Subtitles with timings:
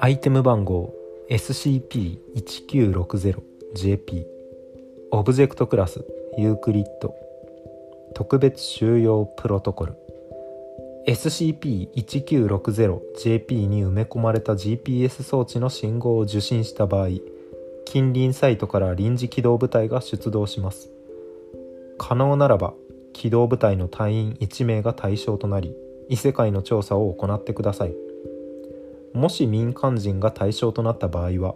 [0.00, 0.94] アイテム番号
[1.30, 4.26] SCP-1960JP
[5.10, 6.04] オブジェクトクラス
[6.38, 7.14] ユークリッド
[8.14, 9.94] 特別収容プロトコル
[11.06, 17.08] SCP-1960JP に埋め込まれた GPS 装置の信号を受信した場合
[17.84, 20.90] 近隣サイトから臨時機動部隊が出動します。
[21.98, 22.72] 可能ならば
[23.12, 25.74] 機動部隊の隊員1名が対象となり
[26.08, 27.94] 異世界の調査を行ってください。
[29.14, 31.54] もし民間人が対象となった場合は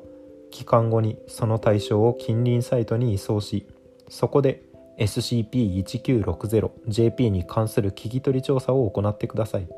[0.50, 3.66] 帰還後にその対象を近隣サイトに移送し
[4.08, 4.62] そこで
[4.98, 9.68] SCP-1960JP に関する聞き取り調査を行ってください。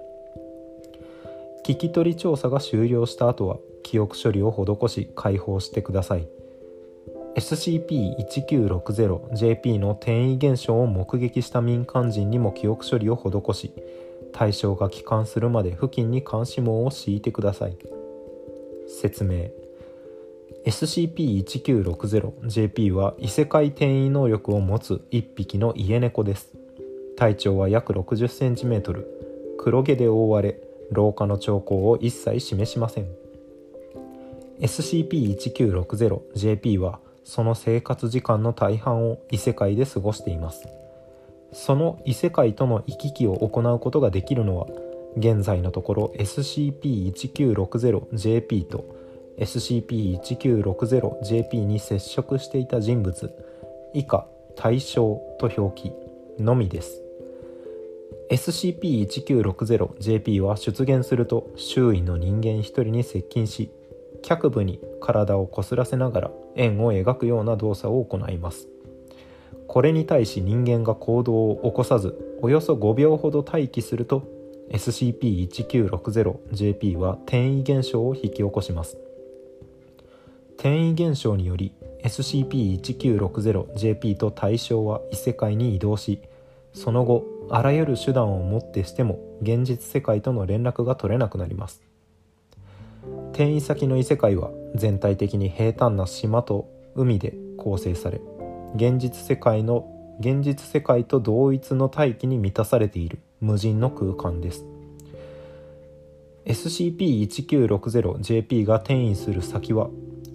[1.65, 6.29] 聞き取り調査が終了した後は記憶処理を施し解放してください。
[7.37, 13.74] SCP-1960JP の転移現象を目撃した民間人にも記憶処理を施し
[14.33, 17.77] 対象が帰還するまで付近に監視網を敷いてください。
[18.88, 19.51] 説明。
[20.66, 26.55] SCP-1960JP は異世界転移能力を持つ1匹の家猫です。
[27.16, 29.05] 体長は約 60cm
[29.59, 30.59] 黒毛で覆われ
[30.90, 33.07] 老化の兆候を一切示しません。
[34.60, 40.69] SCP-1960JP はその生活時間の大半を異世界で過ごしています。
[41.53, 44.67] その異世界との行き来を行うことができるのは
[45.17, 48.85] 現在のところ SCP-1960JP と
[49.39, 53.33] SCP-1960JP に接触していた人物
[53.95, 55.93] 以下対象と表記
[56.39, 57.01] のみです。
[58.30, 63.71] SCP-1960JP は出現すると周囲の人間一人に接近し
[64.25, 68.69] 脚部に体をこすらせながら円を描くような動作を行います。
[69.69, 74.27] これに対し人間が行動を起こさずおよそ5秒ほど待機すると
[74.71, 78.97] SCP-1960JP は転移現象を引き起こします。
[80.56, 81.75] 転移現象により
[82.05, 86.23] SCP-1960JP と対象は異世界に移動し
[86.73, 91.83] その後あらゆる手段をもってしても現実世界との連絡が取れなくなります。
[93.31, 98.20] 転移先の異世界は全体的に平坦な島と海で構成され
[98.76, 99.88] 現実世界の
[100.20, 104.65] 現実世界と同一の大気に満たされている無人の空間です。
[106.47, 109.91] SCP-1960JP が転移する先は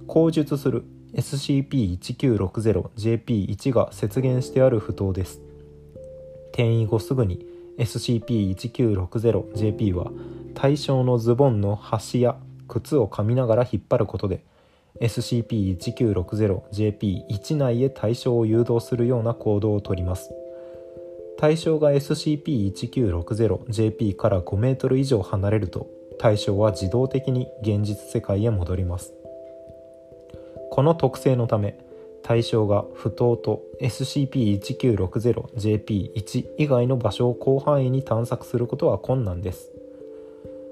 [0.07, 5.41] 口述する SCP-1960JP1 が接現してある不当です。
[6.51, 7.45] 転移後すぐに
[7.77, 10.11] SCP-1960JP は
[10.55, 12.37] 対象のズボンの端や
[12.69, 14.45] 靴を噛みながら引っ張ることで
[15.01, 20.31] SCP-1960JP1 内へ対象を誘導するような行動をとります。
[21.37, 25.87] 対象が SCP-1960JP から5メートル以上離れると
[26.17, 29.13] 対象は自動的に現実世界へ戻ります。
[30.69, 31.79] この特性のため
[32.23, 39.71] 対象が不当と SCP-1960JP1 以外の場所を広範囲に探索することは困難です。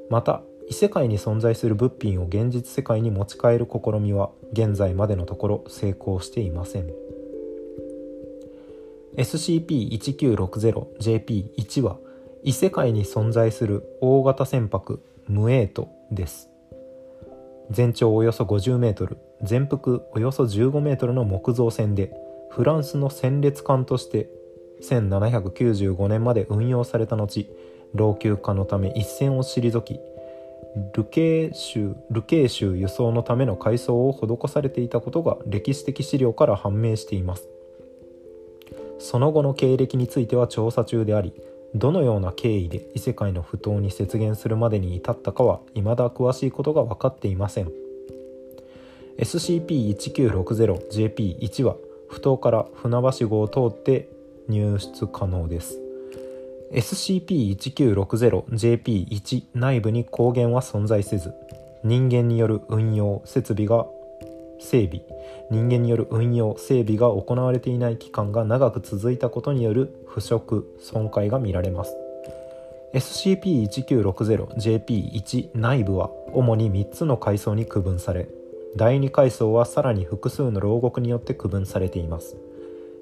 [0.10, 6.92] また異世界に存在する物品を現実世界に持ち帰る試みは現在までのところ成功していません。
[9.16, 11.98] SCP-1960JP1 は
[12.44, 16.50] 異世界に存在する大型船舶ムエートです。
[17.72, 22.14] 全長およそ 50m 全幅およそ 15m の木造船で
[22.50, 24.30] フランスの戦列艦として
[24.82, 27.50] 1795年まで運用された後
[27.94, 30.00] 老朽化のため一線を退き
[30.94, 37.48] ルケー州ルケ州輸送のための改装を施されていたことが歴史的資料から判明しています。
[39.00, 41.34] その後の経歴については調査中であり
[41.76, 47.72] どのような経緯で異世界の不当に接現するまでに至ったかは未だ詳しいことが分かっていません。
[49.20, 51.76] SCP-1960JP1 は
[52.08, 54.10] 不当から船橋号を通って
[54.48, 55.87] 入出可能です。
[56.74, 61.34] SCP-1960JP1 内部に光源は存在せず
[61.84, 63.86] 人間による運用設備が
[64.60, 65.02] 整備。
[65.50, 71.96] 人間による運用整備が行われていない期間が長く続いたことによる腐食損壊が見られます。
[72.94, 78.30] SCP-1960JP1 内部は主に3つの階層に区分され
[78.78, 82.38] 第2階層はさらに複数の牢獄によって区分されています。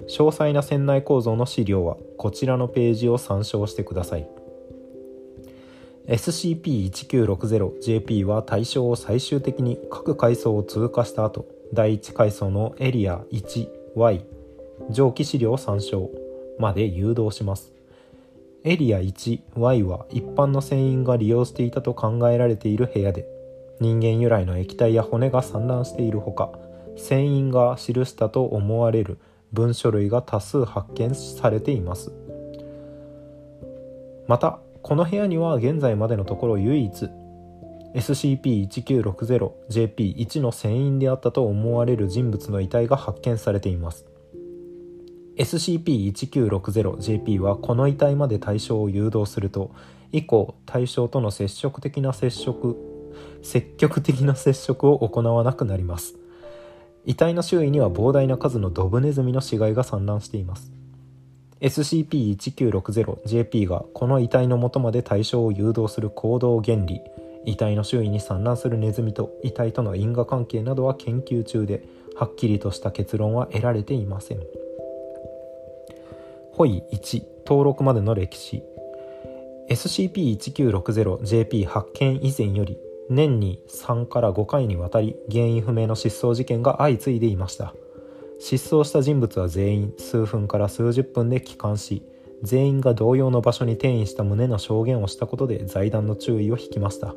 [0.08, 4.28] 詳細な船内構造の資料はこちらのページを参照してください。
[6.06, 14.22] SCP-1960JP は対象を最終的に各階層を通過した後第1階層のエリア 1Y
[14.90, 16.10] 上記資料参照
[16.58, 17.72] まで誘導します。
[18.62, 23.24] エリア 1Y は一般の船員が利用していたと考えられている部屋で
[23.80, 26.50] 人間由来の液体や骨が散乱しているほか
[26.96, 29.18] 船員が記したと思われる
[29.52, 32.12] 文書類が多数発見されています。
[34.26, 37.10] またこの部屋には現在までのところ唯一
[37.94, 44.06] SCP-1960JP1 の船員であったと思われる人物の遺体が発見されています。
[45.36, 49.70] SCP-1960JP はこの遺体まで対象を誘導すると
[50.12, 52.76] 以降対象との接触的な接触
[53.42, 56.16] 積極的な接触を行わなくなります。
[57.06, 60.72] 遺体の周囲には膨大な数のドブネズミの死骸が散乱しています。
[61.60, 67.00] SCP-1960JP がこの遺体の元まで対象を誘導する行動原理。
[67.44, 71.84] 遺体の周囲に散乱するネズミと遺体との因果関係などは研究中で
[72.16, 74.40] はっきりとした結論は得られていません。
[76.54, 78.64] ホイ1登録までの歴史。
[79.70, 82.76] SCP-1960JP 発見以前より
[83.08, 87.74] 年に3から5回にわたり原因不明の失踪事件が相次いでいました。
[88.38, 92.02] 失踪した人物は全員数分から数十分で帰還し
[92.42, 97.14] 全員が同様の場所に転移した旨の証言をしたことで財団の注意を引きました。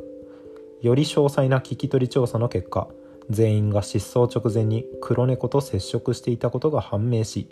[0.82, 2.88] より詳細な聞き取り調査の結果
[3.30, 7.50] 全員が失踪直前に黒猫と接触していたことが判明し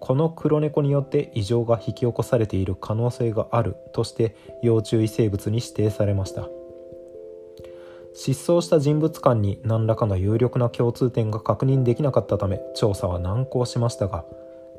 [0.00, 6.48] この黒猫によって異常が引き起こされている可能性があるとして要注意生物に指定されました。
[8.14, 14.24] 失踪した人物間に何らかの有力な共通点が確認できなかったため調査は難航しましたが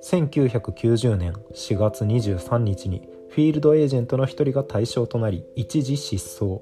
[0.03, 6.61] 1990年4月23日にフィールドエージェントの1人が対象となり一時失踪。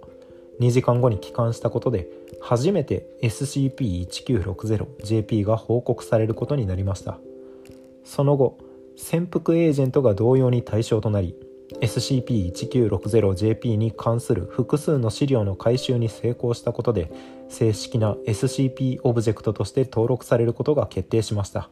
[0.62, 2.08] 2時間後に帰還したことで
[2.40, 7.18] 初めて SCP-1960JP が報告されることになりました。
[8.06, 8.58] その後
[8.96, 11.36] 潜伏エージェントが同様に対象となり
[11.82, 17.12] SCP-1960JP に関する複数の資料の回収に成功したことで
[17.50, 21.70] 正式な SCP オブジェクトとして登録されることが決定しました。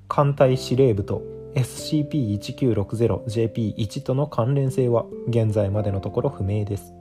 [0.08, 1.22] 艦隊司令部と
[1.54, 6.94] SCP-1960JP1 との関連性は現在までのところ不明です。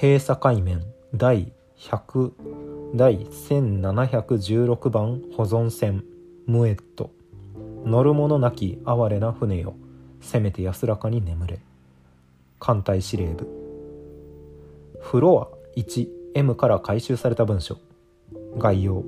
[0.00, 0.82] 閉鎖海面
[1.14, 2.32] 第100
[2.94, 6.02] 第1716番保存船
[6.46, 7.10] ムエット。
[7.84, 9.74] 乗る者なき哀れな船よ。
[10.20, 11.60] せめて安らかに眠れ。
[12.58, 13.59] 艦隊司令部。
[15.00, 17.78] フロア 1M から回収された文書。
[18.58, 19.04] 概要。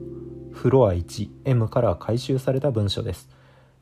[0.50, 3.28] フロア 1M から回収された文書です。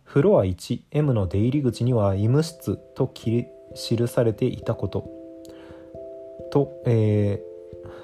[0.05, 3.47] フロア 1M の出入り口には医務室と記
[4.07, 5.09] されていたこと。
[6.51, 7.43] と、え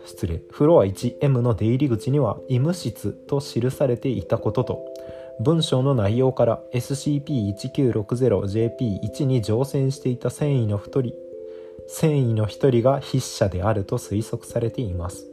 [0.05, 0.43] ー、失礼。
[0.51, 4.85] フロア 1M の出入り口には医務室と記されていたことと。
[5.41, 11.26] 文章の内容から SCP-1960JP1 に乗船していた繊維の1人
[11.89, 15.27] 繊維の1人が筆者であると推測されています。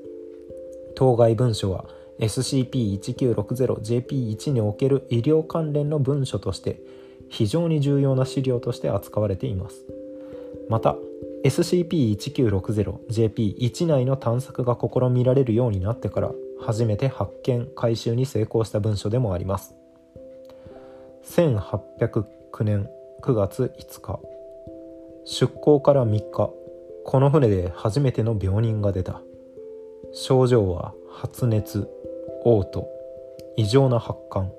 [0.96, 1.86] 当該文書は
[2.20, 6.82] SCP-1960JP1 における医療関連の文書として
[7.30, 9.86] 非常に重要な資料として扱われています。
[10.70, 10.96] また
[11.44, 16.32] SCP-1960JP1 内の探索が試みられるようになってから
[16.62, 19.76] 初めて発見回収に成功した文書でもあります。
[21.26, 22.90] 1809年
[23.22, 24.20] 9月5日
[25.26, 26.52] 出港から3日
[27.06, 29.22] この船で初めての病人が出た。
[30.14, 31.90] 症状は発熱
[32.46, 32.86] 嘔吐
[33.58, 34.52] 異常な発汗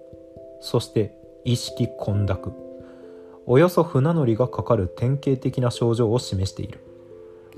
[0.61, 2.53] そして意識混濁。
[3.47, 6.81] およそ船乗りがかかる典型的な症状を示している。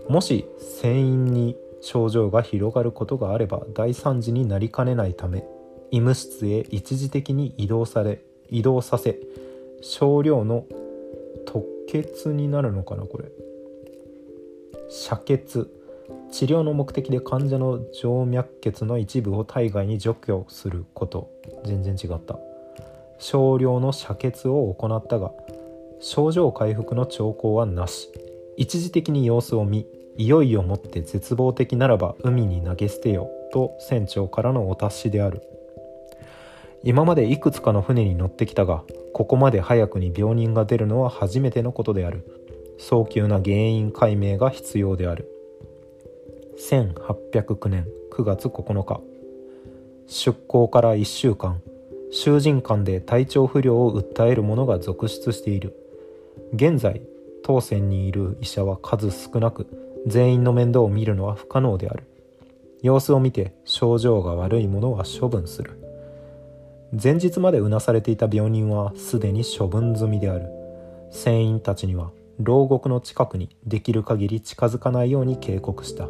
[0.08, 0.46] もし
[0.80, 5.44] 船員に症状が広がることがあれば大惨事になりかねないため
[5.90, 8.20] 医務室へ一時的に移動され
[8.50, 9.18] 移動させ
[9.82, 10.64] 少量の
[11.46, 13.30] 吐血になるのかなこれ。
[14.88, 15.70] 遮血。
[16.30, 21.30] 治療の目的で患者の静脈血の一部を体外に除去すること。
[21.64, 22.38] 全然違った
[23.18, 25.32] 少量の遮血を行ったが
[26.00, 28.10] 症状回復の兆候はなし。
[28.56, 35.42] 一時的に様子を見いよいよもって絶望的ならば海に投げ捨てよと船長からのお達しである。
[36.86, 42.24] 今までいくつかの船に乗ってきたがここまで早くに病人が出るのは初めてのことである。
[42.78, 45.28] 早急な原因解明が必要である。
[46.60, 49.00] 1809年9月9日。
[50.06, 51.60] 出港から1週間。
[52.12, 55.74] 囚人間で体調不良を訴える者が続出している。
[56.52, 57.02] 現在
[57.42, 59.66] 当選にいる医者は数少なく
[60.06, 62.04] 全員の面倒を見るのは不可能である。
[62.80, 65.85] 様子を見て症状が悪い者は処分する。
[66.92, 70.48] 前日までうなされていた病人はすでに処分済みである。
[71.10, 76.08] 船員たちには牢獄の近くにできる限り近づかないように警告した。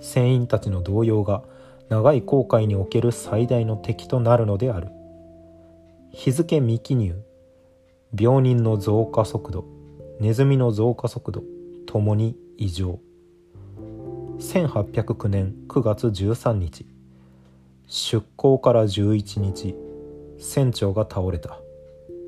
[0.00, 1.42] 船員たちの動揺が
[1.88, 4.88] 長い航海における最大の敵となるのである。
[6.12, 7.16] 日付未記入。
[8.18, 9.64] 病人の増加速度。
[10.20, 11.42] ネズミの増加速度。
[11.86, 13.00] ともに異常。
[14.38, 16.86] 1809年9月13日。
[17.90, 19.74] 出港から11日
[20.38, 21.58] 船長が倒れた。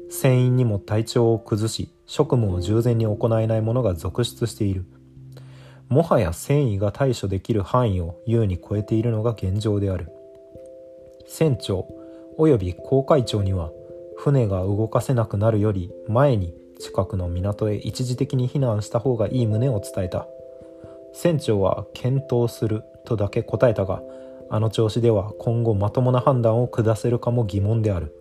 [0.09, 4.87] 船員にも体調を崩し職務を従前に行えない者が続出している。
[5.91, 10.09] もはや戦意が対処できる範囲を優に超えているのが現状である。
[11.27, 11.87] 船長
[12.39, 13.71] 及び航海長には
[14.17, 20.27] 船が動かせなくなるより前に近くの港へ一時的に避難した方がいい旨を伝えた。
[21.13, 24.03] 船長は検討するとだけ答えたが
[24.51, 28.15] あの調子では今後まともな判断を下せるかも疑問である。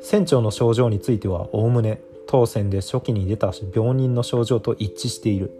[0.00, 5.52] 船長の症状についてはおおむね当船で初期に出た病人の症状と一致している。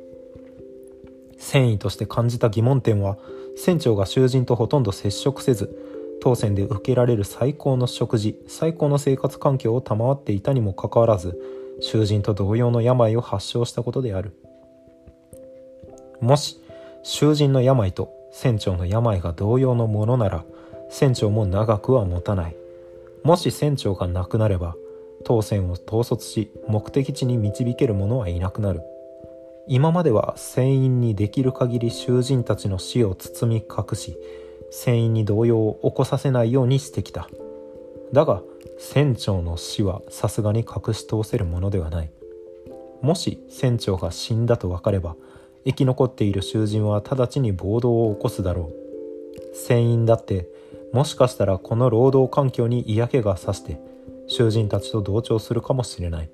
[1.38, 3.18] 繊維として感じた疑問点は
[3.56, 11.38] 船長が囚人とほとんど接触せず当船で受けられる最高の食事最高の生活環境を賜っていたにもかかわらず
[11.80, 14.32] 囚人と同様の病を発症したことである。
[16.20, 16.60] もし
[17.02, 20.44] 囚人の病と船長の病が同様のものなら
[20.90, 22.56] 船長も長くは持たない。
[23.24, 24.76] もし船長が亡くなれば
[25.24, 28.82] 当船を統率し目的地に導ける者はいなくなる。
[29.68, 34.18] 今までは船員にできる限り囚人たちの死を包み隠し
[34.70, 37.28] 船員に動揺を起こさせないようにしてきた。
[38.12, 38.42] だが
[38.78, 42.10] 船長の死はさすがに隠し通せるものではない。
[43.00, 45.16] もし船長が死んだと分かれば
[45.66, 49.56] 生き残っている囚人は直ちに暴動を起こすだろう。
[49.56, 50.48] 船員だって
[50.92, 53.80] もしかしたらこの労働環境に嫌気がさして
[54.28, 56.30] 囚人たちと同調するかもしれない。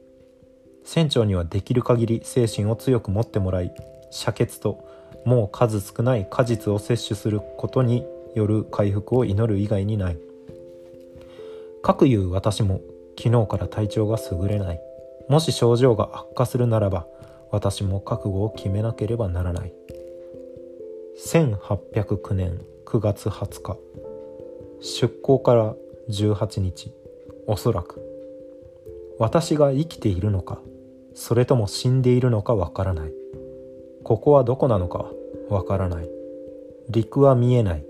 [0.85, 3.73] 船長にはできる限り精神を強く持ってもらい
[4.11, 4.85] 遮血と
[5.25, 10.19] もう数少ない果実を摂取することによる回復を祈る以外にない。
[11.83, 12.81] かくいう私も
[13.19, 14.81] 昨日から体調が優れない。
[15.29, 17.07] もし症状が悪化するならば
[17.53, 19.75] 私も覚悟を決めなければならない。
[21.25, 23.77] 1809年9月20日。
[24.81, 25.75] 出港から
[26.09, 26.93] 18日。
[27.47, 28.01] おそらく。
[29.19, 30.61] 私が生きているのか
[31.15, 33.13] それとも死んでいるのかわからない。
[34.03, 35.07] ここはどこなのか
[35.51, 36.09] わからない。
[36.89, 37.85] 陸は見えない。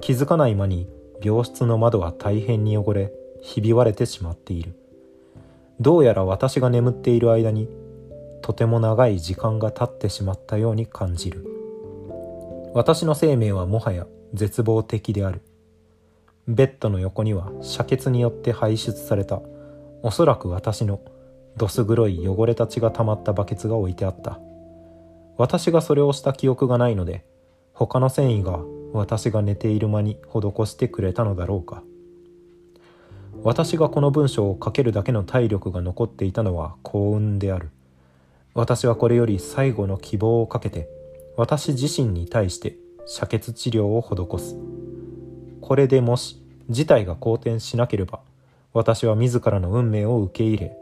[0.00, 0.88] 気づかない間に
[1.22, 4.74] 病室の窓は大変に汚れひび割れてしまっている。
[5.80, 7.68] どうやら私が眠っている間に
[8.42, 11.46] とても長い時間が経ってしまったように感じる。
[12.72, 15.42] 私の生命はもはや絶望的である。
[16.46, 19.40] ベッドの横には遮血によって排出された
[20.02, 21.00] おそらく私の
[21.56, 24.40] どす黒い汚れた血が溜まったバケツが置いてあった。
[25.36, 27.24] 私がそれをした記憶がないので
[27.72, 28.60] 他の繊維が
[28.92, 31.82] 私が寝ている間に施してくれたのだろうか。
[33.42, 37.70] 私がこの文章を書けるだけの体力が残っていたのは幸運である。
[38.54, 40.88] 私はこれより最後の希望をかけて
[41.36, 42.76] 私自身に対して
[43.06, 44.56] 遮血治療を施す。
[45.60, 48.20] これでもし事態が好転しなければ
[48.72, 50.76] 私は自らの運命を受け入れ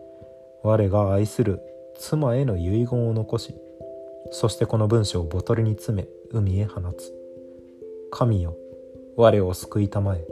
[0.62, 1.60] 我が愛する
[1.98, 3.54] 妻への遺言を残し
[4.30, 7.12] そしてこの文章をボトルに詰め海へ放つ。
[8.10, 8.56] 神よ
[9.16, 10.25] 我を救いたまえ。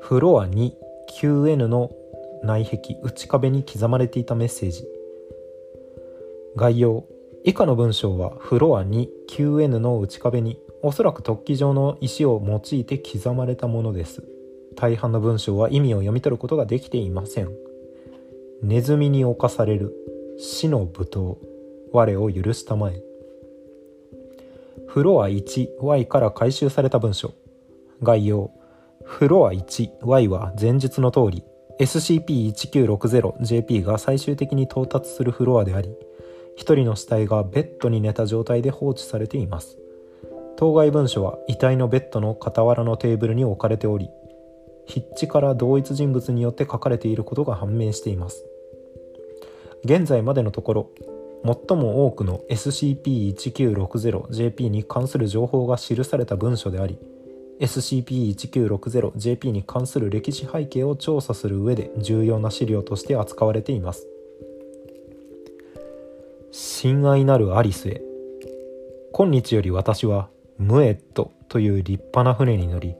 [0.00, 1.90] フロア 2QN の
[2.42, 4.99] 内壁内壁に刻まれていたメッセージ。
[6.56, 7.04] 概要。
[7.44, 14.24] 以下の文章はフロア 2QN の内壁におそらく突起状の石を用いて刻まれたものです。
[14.76, 17.50] 大半の文章は意味を読み取ることができていません。
[18.62, 19.94] ネズミに侵される。
[20.38, 21.36] 死の舞踏。
[21.92, 23.02] 我を許したまえ。
[24.86, 27.32] フロア 1Y から回収された文書
[28.02, 28.50] 概要。
[29.02, 31.42] フロア 1Y は前述の通り
[31.80, 35.96] SCP-1960JP が最終的に到達するフロアであり
[36.60, 39.78] 一人の死体がベッドに寝た状態で放置されています。
[40.58, 44.10] 当該文書は遺体のベッドの傍らのテーブルに置かれており
[44.86, 48.44] 筆致から同一人物によって書かれていることが判明しています。
[49.84, 50.90] 現在までのところ
[51.68, 56.98] 最も多くの SCP-1960JP に関する情報が記された文書であり
[57.60, 64.09] SCP-1960JP に関する歴史背景を調査する上で重要な資料として扱われています。
[66.52, 68.02] 親愛なるアリスへ。
[69.12, 70.28] 今日より私は
[70.58, 72.96] ムエットという立派な船に乗り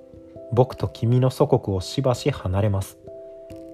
[0.52, 2.96] 僕と君の祖国をしばし離れます。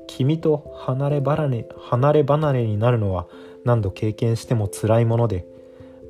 [0.06, 3.26] 君と離れ離れ離れ離れになるのは
[3.66, 5.46] 何度経験しても辛いもので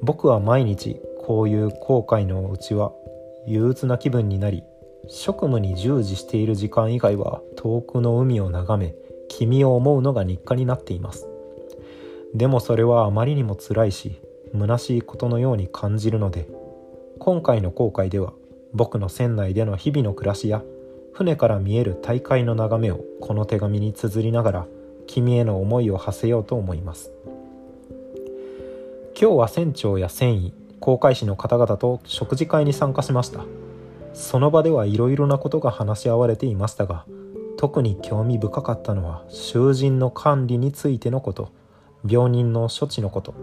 [0.01, 2.93] 僕は毎日こういう後悔のうちは
[3.49, 4.63] 憂鬱な気分になり
[5.09, 8.95] 職務に従事している時間以外は遠くの海を眺め
[9.29, 11.27] 君を思うのが日課になっています。
[12.37, 14.21] でもそれはあまりにも辛いし
[14.52, 16.47] 虚しいことのように感じるので
[17.19, 18.35] 今回の後悔では
[18.75, 20.62] 僕の船内での日々の暮らしや
[21.14, 24.66] 船から見える大海の眺めをこの手紙に綴りながら
[25.07, 27.11] 君への思いを馳せようと思います。
[29.19, 33.47] 今日は船長や船医航海士の方々と食事会に参加しました。
[34.12, 37.07] その場ではいろいろなことが話し合われていましたが
[37.57, 41.50] 特に興味深かったのは囚人の管理についてのこと。
[42.05, 43.35] 病人の処置のこと。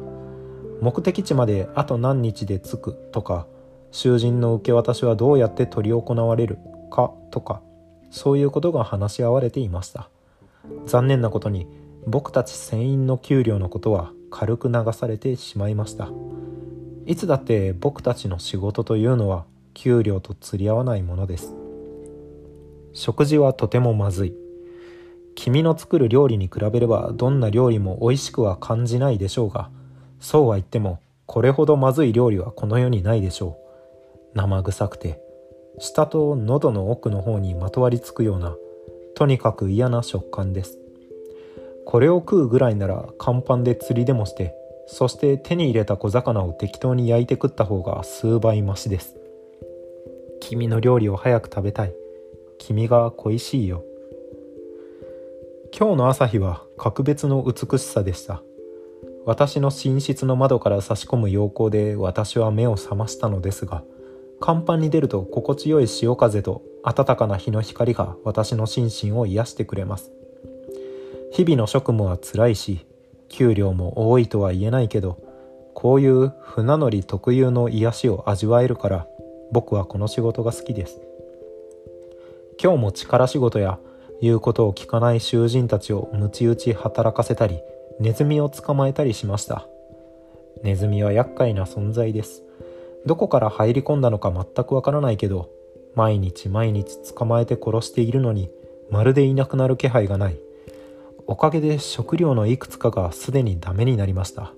[0.82, 3.48] 目的地まであと何日で着くとか
[3.92, 6.58] 囚人の受け渡しはどうやって執り行われる
[6.92, 7.62] かとか
[8.10, 10.10] そういうことが話し合われていました。
[10.86, 11.68] 残念なことに
[12.06, 16.10] 僕たち船員の給料のことは軽く流されてしまいました。
[17.06, 21.56] いつだって僕たちの仕事というのは給料と釣り合わないものです。
[22.94, 24.43] 食事はとてもまずい。
[25.36, 29.70] 君の作る料理に比べればどんな料理も美味しくは感じないでしょうが
[30.20, 34.38] そうは言ってもこれほどまずい料理はこの世にないでしょう。
[34.38, 35.22] 生臭くて
[35.80, 38.56] 舌と喉の奥の方にまとわりつくような
[39.16, 40.78] とにかく嫌な食感です。
[41.86, 44.56] これを食うぐらいなら乾パンで釣りでもして
[44.88, 49.16] そして手に入れた小魚を適当に焼いて食った方が数倍マシです。
[50.40, 51.94] 君の料理を早く食べたい。
[52.60, 53.84] 君が恋しいよ。
[55.76, 58.44] 今日の朝日は格別の美しさでした。
[59.26, 63.84] 私の寝室の窓から差し込む陽光で私は目を覚ましたのですが
[64.40, 70.12] 甲板に出ると心地よい潮風と暖かな日の光が私の心身を癒してくれます。
[71.32, 72.86] 日々の職務は辛いし
[73.28, 75.18] 給料も多いとは言えないけど
[75.74, 79.08] こういう船乗り特有の癒しを味わえるから
[79.52, 81.02] 僕はこの仕事が好きです。
[82.62, 83.80] 今日も力仕事や
[84.24, 87.60] 言うことを聞かない囚人たちを鞭打ち働かせたり
[88.00, 89.68] ネズミを捕まえたりしました。
[90.64, 92.42] ネズミは厄介な存在です。
[93.06, 95.50] どこから入り込んだのか全くわからないけど
[95.94, 98.50] 毎日毎日捕まえて殺しているのに
[98.90, 100.40] まるでいなくなる気配がない。
[101.28, 104.54] おかげで食料のいくつかがすでにダメになりました。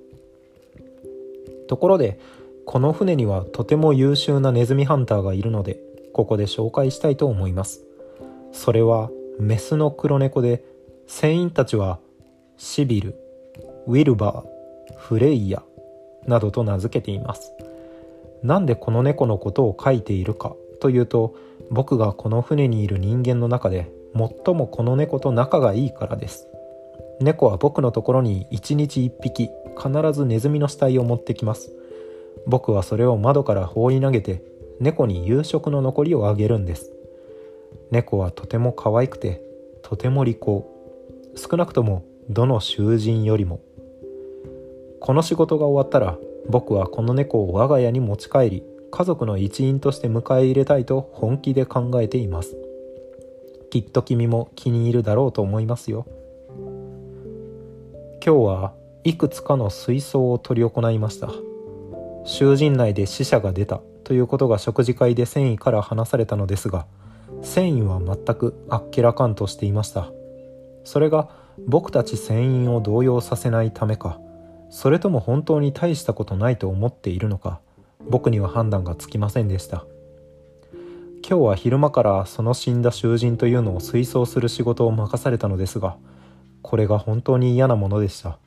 [1.67, 2.19] ところで
[2.67, 5.79] この船にはとても優秀なネズミハンターがいるので
[6.13, 7.81] ここで紹介したいと思います。
[8.51, 10.63] それはメスの黒猫で
[11.07, 11.99] 船員たちは
[12.57, 13.15] シビル
[13.87, 15.61] ウィルバーフレイヤ
[16.25, 17.53] などと名付けています。
[18.43, 21.35] なんでこの猫のことを書いているかというと
[21.71, 26.47] 僕がこの船にいる人間の中で最もこの猫と仲がいいからです。
[27.21, 31.71] 猫は僕のところに1日1匹必ずネズミの死体を持ってきます。
[32.47, 34.43] 僕はそれを窓から放り投げて
[34.79, 36.91] 猫に夕食の残りをあげるんです。
[37.91, 39.41] 猫はとても可愛くて
[39.81, 40.71] とても利口。
[41.35, 43.59] 少なくともどの囚人よりも。
[44.99, 46.17] この仕事が終わったら
[46.49, 52.55] 僕はこの猫を我が家に持ち帰り家族の一員として迎え入れたいと本気で考えています。
[53.69, 56.05] きっと君も気に入るだろうと思いますよ。
[58.25, 61.29] 今日はいくつかの水槽を執り行いました。
[62.23, 66.87] 囚人内で死者が出たということが食事会で繊維から話されたのですが
[67.41, 70.11] 繊維は全くあっけらかんとしていました。
[70.83, 71.29] それが
[71.67, 74.19] 僕たち船員を動揺させないためか
[74.69, 77.59] それとも本当に大したことないと思っているのか
[78.07, 79.85] 僕には判断がつきませんでした。
[81.27, 85.97] 今日は昼間からその死んだ囚人というのを推奨する仕事を任されたのですが
[86.61, 88.37] これが本当に嫌なものでした。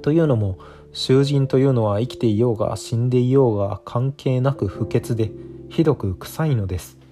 [0.00, 0.58] というのも
[0.92, 5.30] 囚人というのは生きていようが死んでいようが関係なく不潔で
[5.68, 7.03] ひどく臭いのです。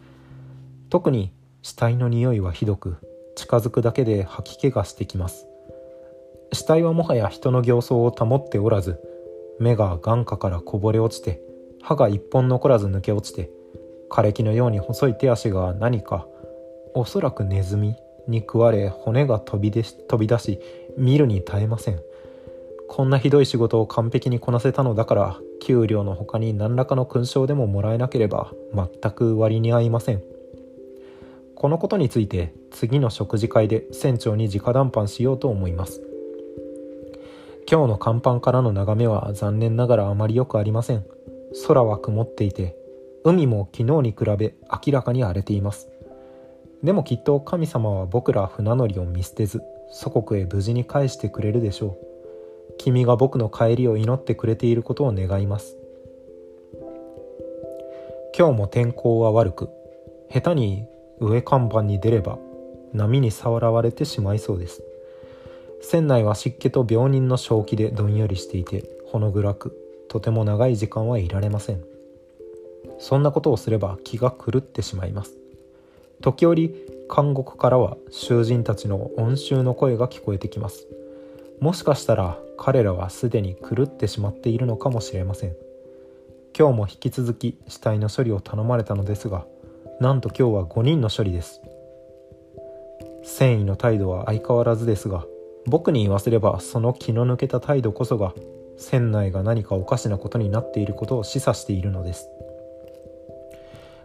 [0.93, 2.99] 特に死体の匂いはひどく
[3.35, 5.47] 近づくだけで吐き気がしてきます。
[6.53, 9.01] 死体はもはや人の形相を保っておらず
[9.59, 11.41] 目が眼下からこぼれ落ちて
[11.81, 13.49] 歯が一本残らず抜け落ちて
[14.11, 16.27] 枯れ木のように細い手足が何か
[16.93, 17.97] おそらくネズミ
[18.29, 20.61] に食われ骨が飛びで飛び出し
[20.99, 22.03] 見るに耐えません。
[22.91, 30.32] こんなひどい仕事を完璧にこなせたのだから給料の他に何らかの勲章でももらえなければ全く割に合いません。
[31.63, 36.03] このことについて次の食事会で船長に直談判しようと思います。
[37.71, 41.07] 今日の甲板からの眺めは残念ながらあまり良くありません。
[41.69, 42.77] 空は曇っていて
[43.23, 45.89] 海も昨日に比べ明らかに荒れています。
[46.83, 51.97] でもきっと神様は僕ら船乗りを見捨てず祖国へ無事に返してくれるでしょ
[52.71, 52.75] う。
[52.77, 55.77] 君が僕の帰りを祈ってくれていることを願います。
[58.37, 59.71] 今日も天候は悪く
[60.29, 60.89] 下手に
[61.23, 62.39] 上看板に出れば
[62.93, 64.83] 波にさらわれてしまいそうです。
[65.81, 71.83] 船内は湿気と病人の正気でどんよりしていてほの暗くとても長い時間はいられません。
[72.99, 75.39] そんなことをすれば気が狂ってしまいます。
[76.21, 76.75] 時折
[77.15, 80.87] 監獄からは囚人たちの音臭の声が聞こえてきます。
[81.61, 85.57] もしかしたら彼らはすでに狂ってしまっているのかもしれません。
[86.57, 89.47] 今日も引き続き死体の処理を頼まれたのですが
[90.03, 91.63] なんと今日は5人の処理です。
[93.23, 95.25] 繊維の態度は相変わらずですが
[95.65, 98.35] 僕に言わせればその気の抜けた態度こそが
[98.77, 102.29] 船内が何かおかしなことになっていることを示唆しているのです。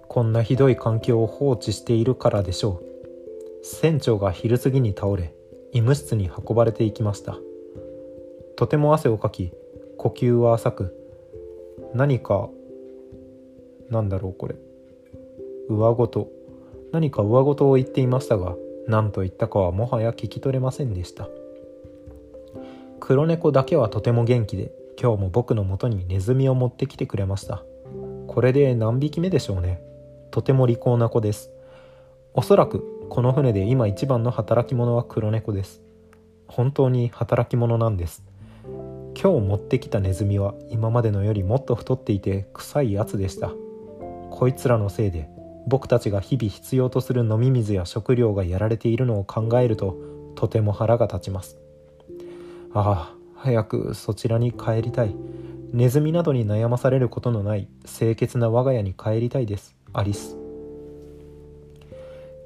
[0.07, 2.79] こんなひどい環境を放置しているからでしょ
[3.63, 3.65] う。
[3.65, 5.33] 船長が昼過ぎに倒れ
[5.71, 7.39] 医務室に運ばれていきました。
[8.55, 9.51] とても汗をかき
[9.97, 10.95] 呼吸は浅く
[11.95, 12.49] 何か
[13.89, 14.66] なんだろうこれ。
[15.69, 16.29] 上ごと
[16.91, 18.55] 何か上ごとを言っていましたが
[18.87, 21.27] 何と言ったかはもはや聞き取れませんでした。
[22.99, 27.63] 黒猫だけはとても元気で今日も僕のもとにネズミを持ってきてくれました。
[28.27, 29.81] これで何匹目でしょうね。
[30.31, 31.51] とても利口な子です。
[32.33, 35.81] おそらくこの船で今一番の働き者は黒猫です。
[36.47, 38.23] 本当に働き者なんです。
[39.21, 43.51] 今日持ってきたネズミは今までのよりもっと太っていて臭いやつでした。
[44.31, 45.29] こいつらのせいで
[45.67, 49.97] 僕たちが日々必要とする飲み水や食料がやられているのを考えると
[50.35, 51.59] とても腹が立ちます。
[52.73, 55.15] ああ早くそちらに帰りたい。
[55.73, 59.75] ネズミなどに悩まされることのない清潔な我が家に帰りたいです。
[59.91, 60.37] アリス。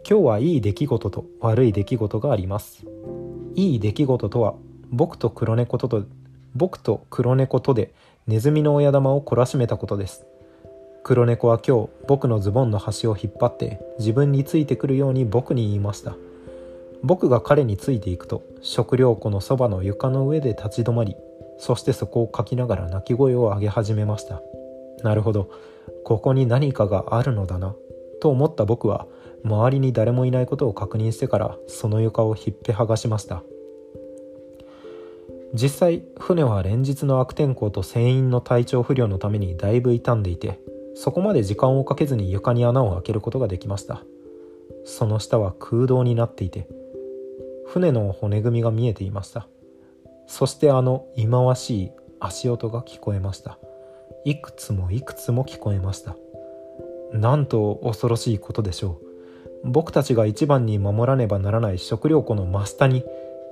[0.10, 2.84] 今日はいい出来事と悪い出来事があります。
[3.53, 4.55] いい出来事とは
[4.89, 6.05] 僕と黒猫とと
[6.55, 7.93] 僕と黒猫とで
[8.25, 10.25] ネズミの親玉を懲らしめたことです。
[11.03, 16.15] 黒猫は今日僕のズボンの端を引っ張って自分についてくるように僕に言いました。
[17.03, 21.15] 僕が彼についていくと食料庫のそばの床の上で立ち止まり
[21.57, 24.41] そしてそこをかきながら鳴き声を上げ始めました。
[25.03, 25.49] なるほど。
[26.03, 27.75] ここに何かがあるのだな
[28.21, 29.07] と思った僕は
[29.43, 33.41] 周りに誰もいないことを確認してからその床を引っぺ剥がしました。
[35.53, 40.59] 実際船は連日の悪天候と船員の体調不良のためにだいぶ傷んでいて
[40.95, 44.04] そこまで時間をかけずに床に穴を開けることができました。
[44.84, 46.67] その下は空洞になっていて
[47.67, 49.47] 船の骨組みが見えていました。
[50.27, 53.58] そしてあの忌まわしい足音が聞こえました。
[54.25, 56.15] いくつもいくつも聞こえました。
[57.13, 58.99] なんと恐ろしいことでしょ
[59.63, 59.69] う。
[59.69, 63.04] 僕たちが一番に守らねばならない食料庫の真下に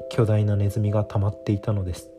[0.10, 2.10] 巨大なネズミが溜まっていたのです。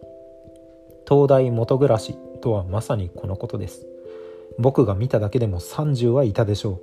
[1.08, 3.89] 東大元暮らしとはまさにこのことです。
[4.58, 6.80] 僕が見ただけでも30はいたでしょ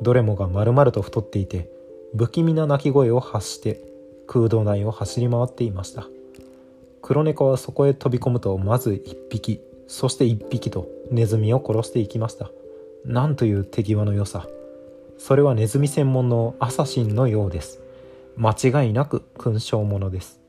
[0.00, 0.02] う。
[0.02, 1.70] どれもが丸々と太っていて
[2.16, 3.80] 不気味な鳴き声を発して
[4.26, 6.06] 空洞内を走り回っていました。
[7.02, 12.50] 黒猫はそこへ飛び込むとまず1匹そして1匹とネズミを殺していきました。
[13.04, 14.46] なんという手際の良さ。
[15.18, 17.80] それはネズミ専門のアサシンのようです。
[18.36, 20.40] 間違いなく勲章ものです。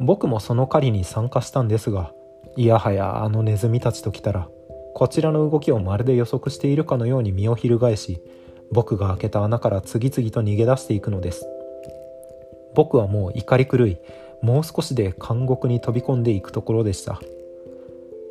[0.00, 2.12] 僕もその狩りに参加したんですが
[2.56, 4.48] いやはやあのネズミたちと来たら
[4.98, 8.20] こちらの動きをまるで予測しているかのように身を翻し
[8.72, 11.46] 僕が開けた穴から次々と逃げ出していくのです。
[12.74, 13.98] 僕はもう怒り狂い
[14.42, 17.20] もう少しで監獄に飛び込んでいくところでした。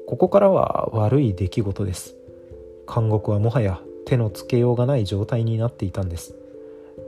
[0.08, 2.18] ここからは悪い出来事です。
[2.94, 6.36] 監獄はもはや手のつけようがない状態になっていたんです。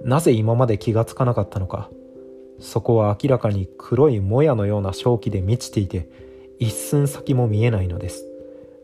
[0.06, 1.89] なぜ今まで気がつかなかったのか。
[2.62, 6.08] そこは明らかに黒いもやのような正気で満ちていて
[6.60, 8.29] 一寸先も見えないのです。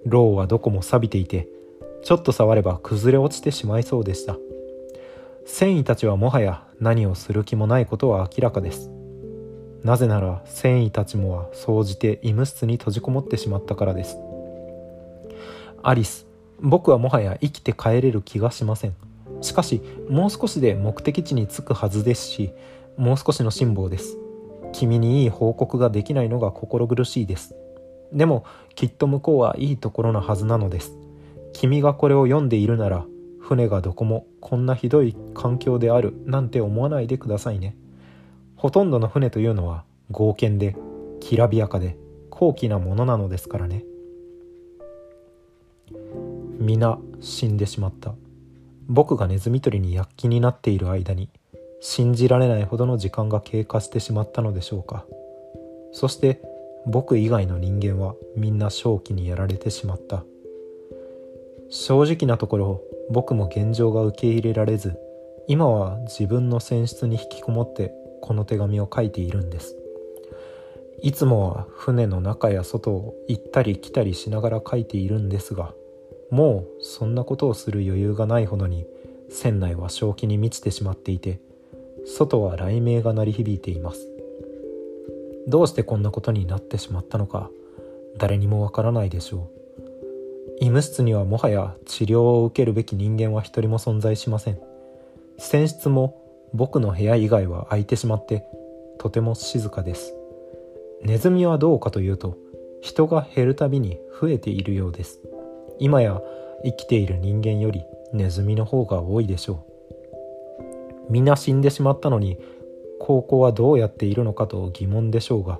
[0.06, 1.48] ロウはどこも錆びていて
[2.04, 4.38] ちょっと触れば崩れ落ちてしまいそうでした。
[5.46, 8.92] 繊維たちはもはや何をする気もないことは明らかです。
[9.84, 14.18] なぜなら繊維たちもは総じて医務室に閉じこもってしまったからです。
[15.82, 16.28] アリス
[16.60, 18.96] 僕はもはや生きて帰れる気がしません。
[19.42, 22.52] しかしもう少しで目的地に着くはずですし
[22.98, 24.18] もう少しの辛抱です。
[24.74, 27.56] 君にいい報告ができないのが心苦しいです。
[28.14, 30.98] でもきっと向こうはいいところのはずなのです。
[31.54, 33.06] 君がこれを読んでいるなら
[33.40, 37.78] 船がどこもこんなひどい環境であるなんて思わないでくださいね。
[38.56, 40.76] ほとんどの船というのは剛健で
[41.20, 41.98] きらびやかで
[42.30, 43.84] 高貴なものなのですからね。
[46.60, 48.14] 皆死んでしまった。
[48.88, 51.30] 僕がネズミ捕りに躍起になっている間に
[51.82, 55.06] 信じられないほどの時間が経過してしまったのでしょうか。
[55.92, 56.42] そして
[56.86, 60.24] 僕以外の人間はみんな正気にやられてしまった。
[61.70, 64.98] 正直なところ僕も現状が受け入れられず
[65.48, 69.76] 今は自分の船室に引きこもってこの手紙を書いているんです。
[71.02, 75.74] いつもは船の中や外を行ったり来たりしながら書いているんですが
[76.32, 78.88] もうそんなことをする余裕がないほどに
[79.30, 81.40] 船内は正気に満ちてしまっていて
[82.06, 84.15] 外は雷鳴が鳴り響いています。
[85.48, 87.50] どうしてこんなことになってしまったのか
[88.18, 89.56] 誰にもわからないでしょう。
[90.58, 94.60] 医務室にはもはや治療を受けるべき人間は一人も存在しません。
[95.38, 96.22] 船室も
[96.54, 98.46] 僕の部屋以外は空いてしまって
[98.98, 100.16] とても静かです。
[101.02, 102.38] ネズミはどうかというと
[102.82, 105.20] 人が減るたびに増えているようです。
[105.78, 106.22] 今や
[106.64, 109.66] 生きている人間よりネズミの方が多いでしょ
[111.10, 111.12] う。
[111.12, 112.40] みんな死んでしまったのに
[113.00, 115.60] 高校はどうやっているのかと疑問でしょうが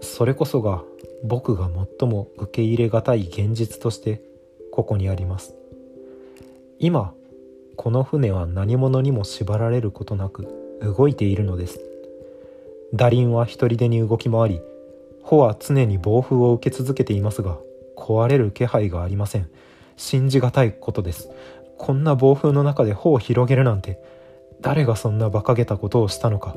[0.00, 0.82] それこそが
[1.22, 4.20] 僕が最も受け入れがたい現実として
[4.70, 5.54] ここにあります。
[6.78, 7.14] 今
[7.76, 10.46] この船は何者にも縛られることなく
[10.82, 11.80] 動いているのです。
[12.92, 14.60] ダリンは一人でに動き回り
[15.22, 17.58] 帆は常に暴風を受け続けていますが
[17.96, 19.48] 壊れる気配がありません。
[19.96, 21.30] 信じがたいことです。
[21.78, 23.98] こんな暴風の中で帆を広げるなんて
[24.64, 26.56] 誰がそんな馬鹿げたことをしたのか。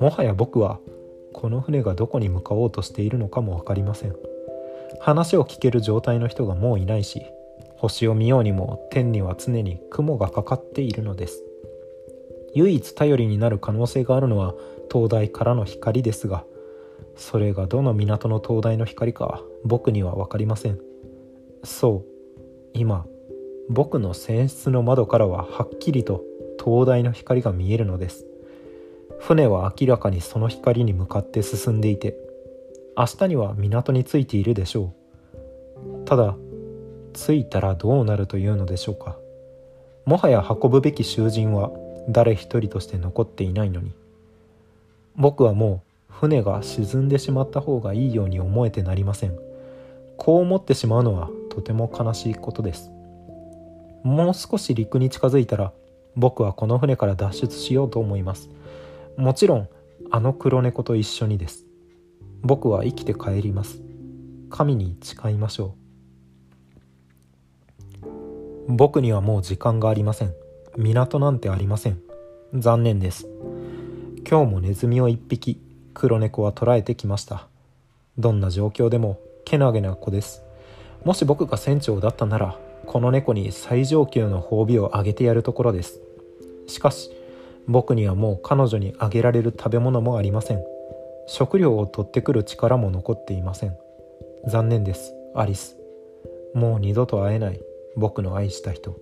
[0.00, 0.78] もはや僕は
[1.32, 4.14] この船がどこに向かおうとしているのかも分かりません。
[5.00, 7.26] 話を聞ける状態の人がもういないし
[7.76, 11.42] 星を見ようにも天には常に雲がかかっているのです。
[12.54, 14.54] 唯一頼りになる可能性があるのは
[14.88, 16.44] 灯台からの光ですが
[17.16, 20.78] それがどの港の灯台の光か僕には分かりません。
[21.64, 22.04] そう
[22.72, 23.04] 今
[23.70, 26.24] 僕の船室の窓からははっきりと
[26.58, 28.26] 灯台の光が見えるのです。
[29.20, 32.16] 船は明らかにその光に向かって進んでいて
[32.96, 34.92] 明日には港に着いているでしょ
[35.84, 36.04] う。
[36.04, 36.36] ただ
[37.12, 39.16] 着いたらどうなるというのでしょうか。
[40.04, 41.70] もはや運ぶべき囚人は
[42.08, 43.92] 誰一人として残っていないのに。
[45.14, 49.38] 僕はもう船が沈んでしまった方がいいように思えてなりません。
[50.16, 52.90] こう思ってしまうのはとても悲しいことです。
[54.02, 55.72] もう少し陸に近づいたら
[56.16, 58.50] 僕はこの船から脱出しようと思います。
[59.16, 59.68] もちろん
[60.10, 61.66] あの黒猫と一緒にです。
[62.42, 63.82] 僕は生きて帰ります。
[64.48, 65.74] 神に誓いましょ
[68.06, 68.72] う。
[68.72, 70.34] 僕にはもう時間がありません。
[70.76, 72.00] 港なんてありません。
[72.54, 73.28] 残念です。
[74.28, 75.60] 今日もネズミを一匹
[75.94, 77.48] 黒猫は捕らえてきました。
[78.18, 80.42] どんな状況でもけなげな子です。
[81.04, 82.58] もし僕が船長だったなら
[82.90, 86.00] この猫に最上級の褒美をあげてやるところです。
[86.66, 87.12] しかし
[87.68, 90.64] 僕にはもう彼女にあげられる食べ物もありません。
[91.28, 93.76] 食料を取ってくる力も残っていません。
[94.48, 95.76] 残念ですアリス。
[96.52, 97.60] もう二度と会えない
[97.94, 98.96] 僕の愛した人。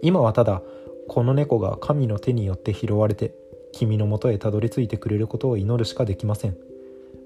[0.00, 0.62] 今はただ
[1.08, 3.34] この猫が神の手によって拾われて
[3.72, 6.56] 君のもとへたどり着いてくれることを祈るしかできません。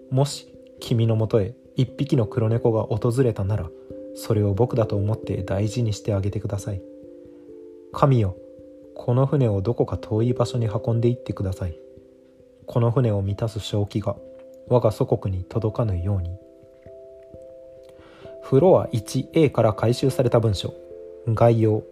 [0.09, 0.49] もし
[0.81, 3.69] 君のもとへ一匹の黒猫が訪れたなら
[4.17, 6.83] それを僕だと思って大事にしてあげてください。
[7.93, 8.37] 神よ
[8.95, 11.79] この船をどこか遠い場所に運んでいってください。
[12.67, 14.17] この船を満たす正気が
[14.69, 16.37] 我が祖国に届かぬように。
[18.43, 20.73] フロア 1A から回収された文書。
[21.29, 21.83] 概要。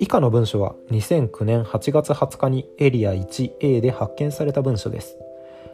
[0.00, 5.16] 以下の文書は2009年8月20日にエリア 1A で発見された文書です。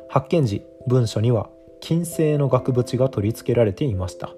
[0.09, 4.35] 発見時文書には金星の額縁が取り付けられていました。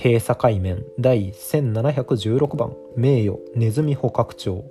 [0.00, 4.64] 閉鎖海面第1716番名誉ネズミ捕獲長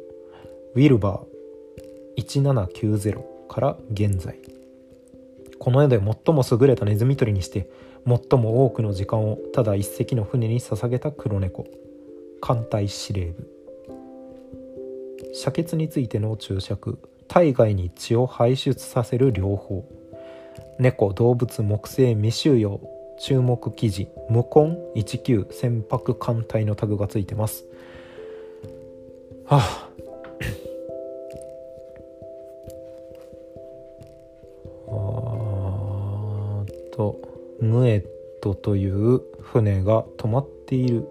[0.74, 4.40] ウィルバー1790から現在。
[5.60, 7.70] この世で最も優れたネズミ捕りにして
[8.06, 11.68] 最も多くの時間をただ一隻の船に捧げた黒猫。
[12.40, 13.50] 艦隊司令部。
[15.34, 17.00] 遮血についての注釈。
[17.28, 19.86] 体外に血を排出させる療法。
[20.80, 22.97] 猫動物木星未収容。
[23.20, 27.66] 注目記事無根19船舶艦隊のタグがついてます。
[29.46, 29.90] はあ。
[34.88, 37.20] あと
[37.60, 38.06] ムエッ
[38.42, 41.08] トという船が止まっている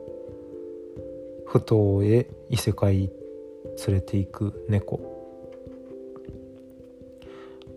[1.46, 3.10] 埠頭へ異世界
[3.86, 5.00] 連れていく猫。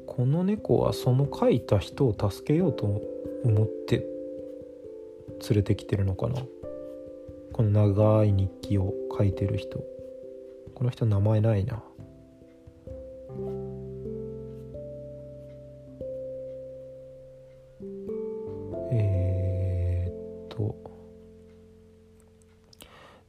[0.06, 2.86] この猫はその描いた人を助けようと
[3.46, 4.19] 思って
[5.50, 6.36] 連れてきてるのかな？
[7.54, 9.84] この長い日記を書いてる人。
[10.76, 11.84] この人名前ないな。
[18.92, 20.76] えっと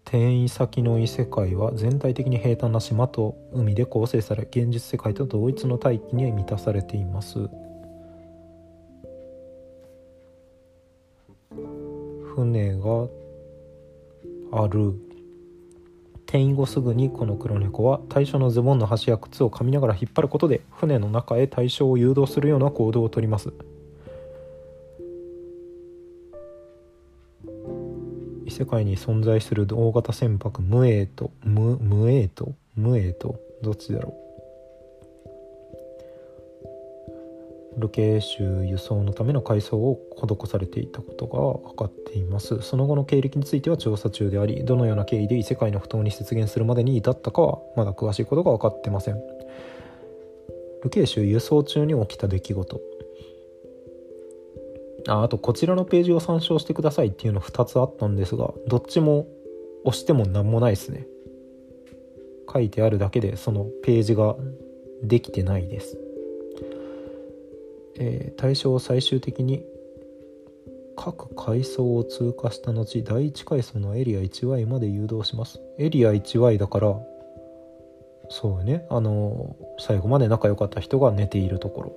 [0.05, 7.49] 転移先の異世界は全体的に平坦な島と海で構成され現実世界と同一の大気に満たされています。
[14.52, 14.94] ある。
[16.26, 23.52] 転移後すぐにこの黒猫は対象のズボンの端や靴を噛みながら引っ張ることで船の中へ対象を誘導するような行動をとります。
[28.46, 34.29] 異世界に存在する大型船舶ムエートムムエートムエートどっちだろう。
[37.80, 42.60] ロケ州輸送のための改装を施されていたことが分かっています。
[42.60, 49.20] その後の経歴については調査中でありどのような経緯で異世界の不当に出現するまでに至ったかはまだ詳しいことが分かってません。
[50.82, 52.80] ルケ州輸送中に起きた出来事。
[55.08, 59.26] ああとこちらのページを参照してくださいっていうの2つあったんですがどっちも
[59.84, 61.06] 押しても何もないですね。
[62.52, 64.36] 書いてあるだけでそのページが
[65.02, 65.98] できてないです、
[68.00, 69.62] えー、対象を最終的に
[70.96, 75.60] 各階層を通過した後第1階層のエリア 1Y まで誘導します。
[75.78, 76.98] エリア 1Y だから
[78.28, 81.92] そうねあの最後まで仲良かった人が寝ているところ。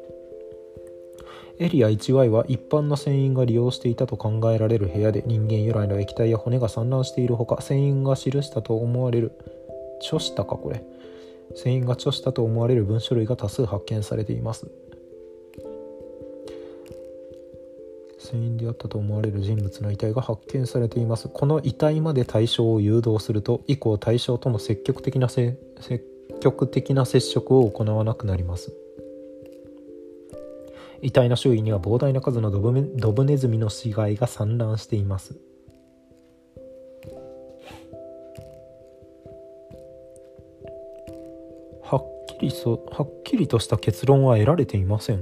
[1.59, 9.31] エリア 1Y は一般の船員が利用していたと考えられる部屋で人間由来の液体や骨が散乱しているほか船員が記したと思われる
[9.99, 10.83] 著したかこれ。
[11.55, 14.67] 船員が著したと思われる文書類が多数発見されています。
[18.33, 21.29] 船員であったと思われる人物の遺体が発見されています。
[21.29, 25.55] この遺体まで対象を誘導すると以降対象との積極的な積
[26.41, 28.73] 極的な接触を行わなくなります。
[31.03, 35.35] 遺体の周囲には膨大な数のドブドブネズミの死骸が散乱しています。
[41.83, 45.21] はっきりそはっきりとした結論は得られていません。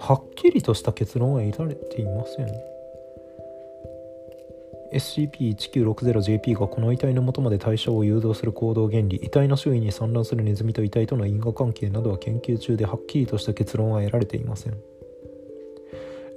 [0.00, 2.48] はっきりとした結論は得られていません。
[4.92, 14.76] SCP-1960JP がこの遺体の元まで対象を誘導する行動原理遺体の周囲に散乱するネズミと遺体との因果関係などは研究中ではっきりとした結論は得られていません。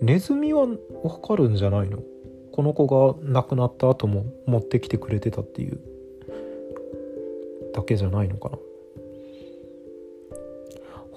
[0.01, 0.67] ネズミは
[1.03, 2.03] わかるんじゃないの？
[2.51, 5.79] この子が亡くなった後も持ってきてくれてたっていう
[7.73, 8.57] だけじゃないのかな？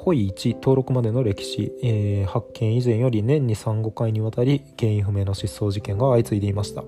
[0.07, 6.85] ホイ1登録までの歴史、えー、発見以前より年に35回にわたり原因不明の失踪事件が相次いでいました。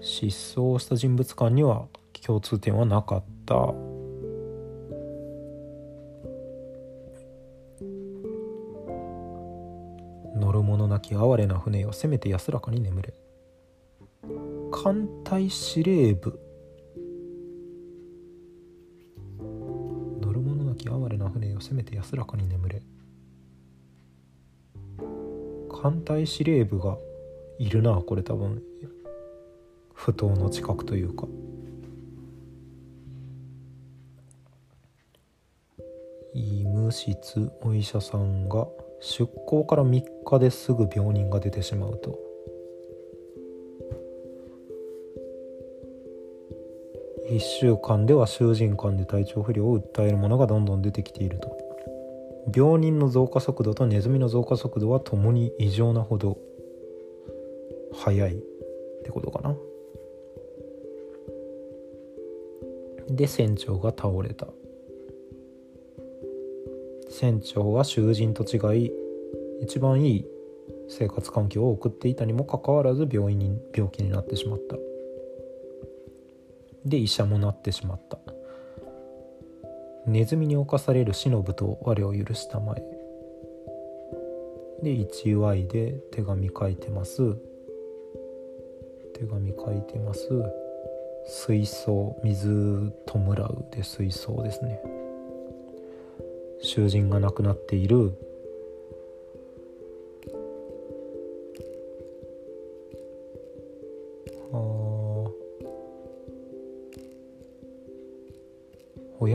[0.00, 1.86] 失踪した人物間には
[2.26, 3.54] 共通点はなかった。
[10.34, 13.14] 乗る者なき哀れな船よせめて安らかに眠れ。
[14.72, 16.47] 艦隊司令部
[21.58, 22.82] よせめて安らかに眠れ。
[25.82, 26.96] 艦隊司令部が
[27.58, 28.62] いるなこれ多分。
[29.92, 31.26] 不当の近くというか。
[36.32, 38.68] 医務室お医者さんが
[39.00, 42.27] 出向から3日ですぐ病人が出てしまうと。
[47.30, 51.56] 1週間では囚人間で体調不良を訴えるものがどんどん出てきていると。
[52.54, 56.38] 病人の増加速度とネズミの増加速度はともに異常なほど
[57.92, 58.36] 速いっ
[59.04, 59.54] てことかな。
[63.10, 64.46] で船長が倒れた。
[67.10, 68.92] 船長は囚人と違い
[69.62, 70.26] 一番いい
[70.88, 74.76] 生活環境を送っていたにもかかわらず病院に病気になってしまった。
[76.88, 78.18] で医者もなってしまった。
[80.06, 82.82] ネズミに侵される忍と我を許したまえ。
[84.82, 87.36] で 1Y で手紙書いてます。
[89.14, 90.28] 手紙書いてます。
[91.26, 92.48] 水槽水
[93.06, 94.80] 弔うで水槽ですね。
[96.62, 98.12] 囚人が亡くなっている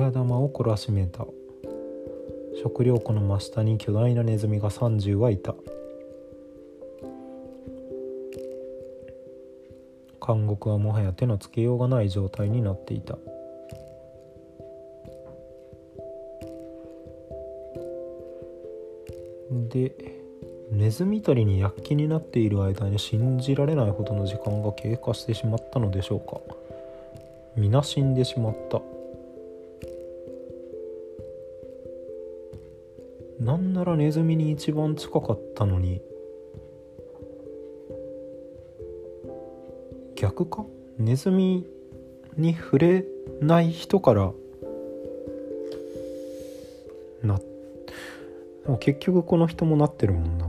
[0.03, 1.25] 親玉を懲らしめた。
[2.61, 5.55] 食料庫の真下に巨大なネズミが30はいた。
[10.25, 13.17] 監獄はもはや手のつけようがない状態になっていた。
[19.69, 19.95] で
[20.71, 26.41] ネズミ捕りに躍起になっている間に信じられないほどの時間が経過してしまったのでしょうか。
[27.55, 28.81] 皆死んでしまった。
[33.43, 36.01] なんならネズミに一番近かったのに。
[40.15, 40.65] 逆か？
[40.97, 41.65] ネズミ
[42.37, 43.05] に触れ
[43.41, 44.31] ない人から。
[47.21, 47.43] なで
[48.67, 50.47] も結局この人もなってるもんな。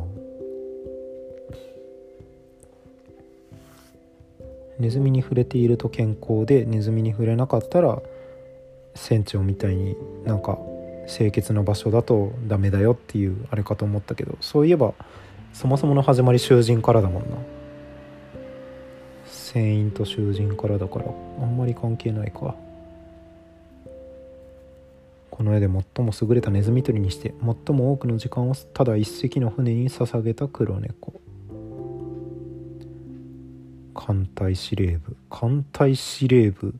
[4.79, 8.01] ネズミに触れていると健康でネズミに触れなかったら
[8.95, 10.59] 船長みたいになんか
[11.07, 14.95] 清潔な場所だとダメだよっていうあれかと思ったけどそういえば
[15.53, 17.37] そもそもの始まり囚人からだもんな。
[19.27, 21.07] 船員と囚人からだから
[21.41, 22.57] あんまり関係ないか。
[25.31, 31.15] この絵で最も優れたネズミ捕りにして最も多くの時間をただ一隻の船に捧げた黒猫。
[33.95, 36.75] 艦隊司令部艦隊司令部。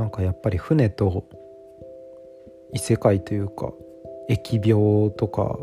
[0.00, 1.26] なんかやっぱり船と
[2.72, 3.70] 異世界というか
[4.30, 5.58] 疫病とか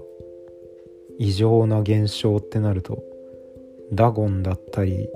[1.17, 3.03] 異常な現象ってなると
[3.91, 5.09] ダゴンだったり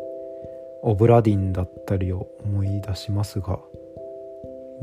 [0.81, 3.59] オブラディンだったりを思い出しますが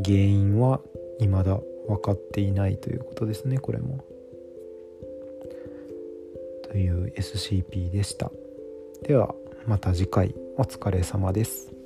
[0.04, 0.80] 原因は
[1.18, 1.58] 未だ
[1.88, 4.04] 分かっていないということですねこれも。
[6.70, 8.30] という SCP でした。
[9.02, 9.34] では
[9.66, 11.77] また次回お疲れ様です。